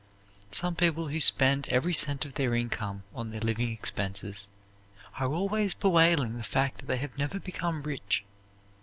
[0.51, 4.49] Some people who spend every cent of their income on their living expenses
[5.19, 8.23] are always bewailing the fact that they have never become rich.